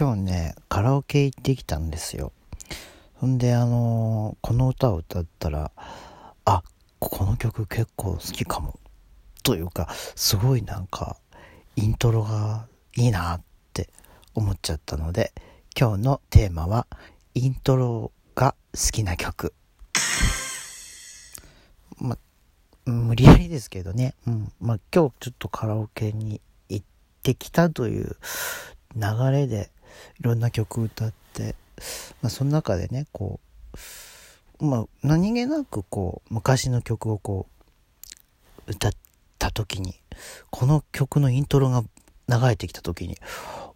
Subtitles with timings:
[0.00, 2.30] 今日ね、カラオケ行ってきたんですよ。
[3.14, 5.72] ほんで、あのー、この歌を歌ったら、
[6.44, 6.62] あ、
[7.00, 8.78] この曲結構好きかも。
[9.42, 11.16] というか、すごいなんか、
[11.74, 13.42] イントロがいいなっ
[13.72, 13.90] て
[14.36, 15.32] 思っちゃったので、
[15.76, 16.86] 今日のテーマは、
[17.34, 19.52] イントロが好きな曲。
[21.96, 22.16] ま、
[22.84, 24.14] 無理やりですけどね。
[24.28, 24.52] うん。
[24.60, 26.86] まあ、今日ちょっとカラオケに行っ
[27.24, 28.16] てきたという
[28.94, 29.72] 流れで
[30.20, 31.54] いろんな曲歌って、
[32.22, 33.40] まあ、その中でねこ
[34.60, 37.46] う、まあ、何気なくこう昔の曲をこ
[38.66, 38.92] う歌っ
[39.38, 39.94] た時に
[40.50, 41.82] この曲のイントロが
[42.28, 43.16] 流れてきた時に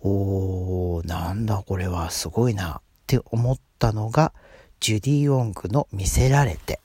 [0.00, 4.32] おーなんだこれはすごいなって思ったのが
[4.80, 6.80] ジュディ・オングの「見せられて」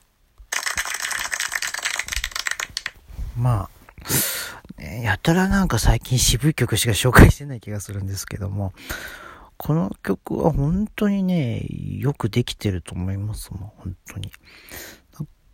[3.36, 3.70] まあ、
[5.02, 8.72] やたらなんか最近渋い曲しか紹介してない気がするんですけども、
[9.56, 11.66] この曲は本当にね、
[11.98, 14.32] よくできてると思いますもん、本当に。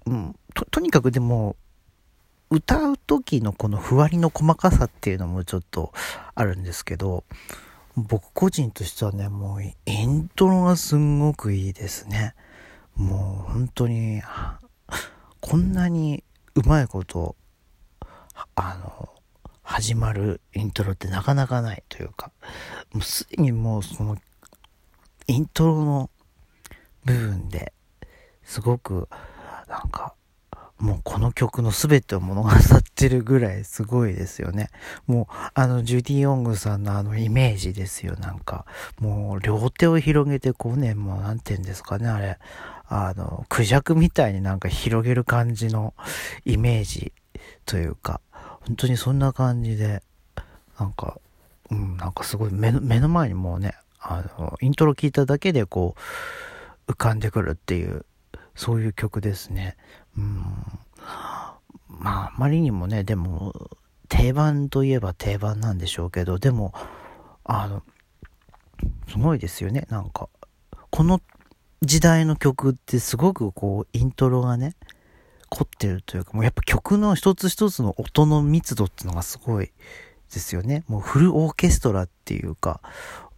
[0.07, 1.57] うん、ととにかくでも、
[2.51, 5.93] 歌う時のこのふわりの細かさっていうのもちょっと
[6.35, 7.25] あるんですけど、
[7.97, 9.73] 僕個人としてはね、もうイ
[10.07, 12.35] ントロがすんごくいいですね。
[12.97, 14.23] もう本当に、
[15.41, 16.25] こんなに
[16.55, 17.37] うまいこと、
[18.55, 19.09] あの、
[19.81, 22.33] 始まるイントロってなかなかないというか、
[22.93, 24.19] もうすでにもうその、
[25.27, 26.11] イントロの
[27.07, 27.73] 部分で
[28.43, 29.09] すごく、
[29.69, 30.15] なんか、
[30.79, 32.53] もうこの曲の全てを物語っ
[32.95, 34.69] てるぐらいすごいですよね。
[35.07, 38.67] もうあのジュディ・オングさんのあのイメージですよ、なんか。
[38.99, 42.39] もう両手を広げてこうね、もうなんて言うんですかね、あれ。
[42.87, 45.95] あの、クジャクみたいになんか広げる感じの
[46.45, 47.15] イメージ
[47.65, 48.21] というか、
[48.67, 50.03] 本当にそんな感じで、
[50.79, 51.19] なんか、
[51.71, 55.95] うん、なんかすごい目の目の前にもうね、あの、イントロ聞いただけでこ
[56.89, 58.05] う、浮かんでくるっていう、
[58.55, 59.77] そういう曲ですね。
[60.17, 60.45] うん。
[61.89, 63.55] まあ、あまりにもね、でも、
[64.09, 66.73] 定番といえば定番なんでしょうけど、でも、
[67.45, 67.83] あの、
[69.09, 70.29] すごいですよね、なんか。
[70.91, 71.21] この
[71.83, 74.75] 時代の曲ってすごくこう、イントロがね、
[75.51, 79.73] 凝ってるというか、もうやっぱ曲の一つ一つの音の密度っていうのがすごい
[80.33, 80.85] ですよね。
[80.89, 82.81] もうフルオーケストラっていうか、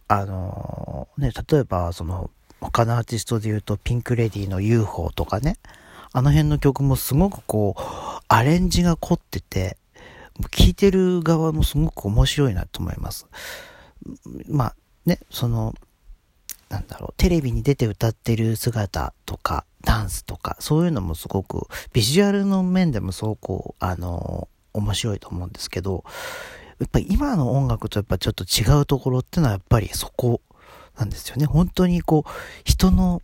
[0.07, 2.29] あのー、ね、例えばその、
[2.61, 5.57] 他のアーティストで言うとピンクレディーの UFO とかね、
[6.13, 7.81] あの辺の曲もすごくこう、
[8.27, 9.77] アレンジが凝ってて、
[10.51, 13.27] 聴いてる側もすごく面白いなと思います。
[14.47, 14.75] まあ
[15.05, 15.73] ね、その、
[16.69, 26.03] なんだろう、テレビに出て歌ってる姿とか、ダンスとか、そういうのもすごく、ビジュアルの面でもすごく、あの、面白いと思うんですけど、
[26.79, 30.41] やっぱり今の音楽とやっぱちょっと違うところってのはやっぱりそこ
[30.97, 31.45] なんですよね。
[31.45, 32.31] 本当にこう、
[32.65, 33.21] 人の、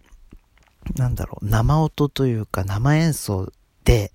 [0.96, 3.52] なんだろう、生音というか生演奏
[3.84, 4.12] で、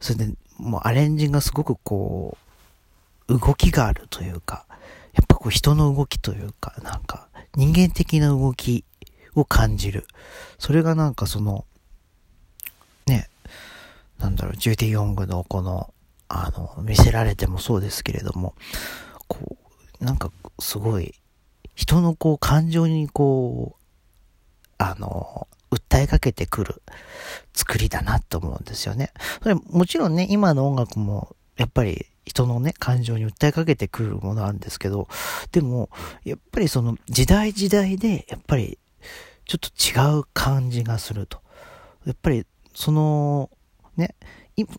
[0.00, 2.36] それでもうアレンジがすごくこ
[3.28, 4.66] う、動きがあるというか、
[5.14, 8.84] やっぱこう人の動きというか、なんか人間的な動き
[9.40, 10.06] を感じる。
[10.58, 11.64] それがなんかその、
[13.06, 13.28] ね、
[14.18, 15.92] なんだろう、ジュディ・ヨングのこの、
[16.28, 18.54] あの、見せられてもそうですけれども、
[19.26, 19.56] こ
[20.00, 21.14] う、なんかすごい、
[21.74, 23.84] 人のこう感情にこう、
[24.78, 26.82] あの、訴えかけてくる
[27.52, 29.12] 作りだなと思うんですよね。
[29.42, 35.08] それもちろんね、今の音楽もやっぱり人のね、感情に訴えかけてくるものあるんですけど、
[35.52, 35.90] でも、
[36.24, 38.78] やっぱりその時代時代で、やっぱり
[39.48, 41.40] ちょっと違う感じがすると。
[42.04, 43.50] やっぱり、その、
[43.96, 44.14] ね、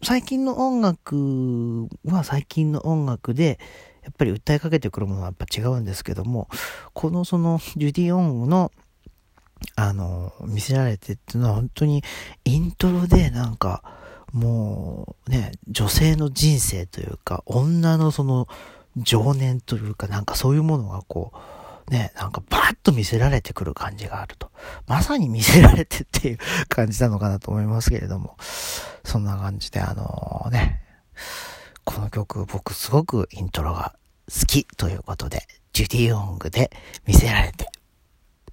[0.04, 3.60] 最近の音楽は最近の音楽で、
[4.04, 6.48] やっぱり訴えかけてくるものはやっぱ違うんですけども、
[6.94, 8.72] このその、ジュディ・オンの、
[9.76, 12.04] あの、見せられてっていうのは本当に
[12.46, 13.84] イントロでなんか、
[14.32, 18.48] もうね、女性の人生というか、女のその
[18.98, 21.59] 情念というか、なんかそういうものがこう、
[21.90, 24.52] ね、なんかバーッと見せられてくる感じがあると。
[24.88, 26.38] まさに見せられてっていう
[26.68, 28.38] 感じなのかなと思いますけれども、
[29.04, 30.82] そんな感じであのね、
[31.84, 33.96] この曲僕すごくイントロが
[34.28, 36.72] 好きということで、ジュディ・オングで
[37.06, 37.70] 見せられて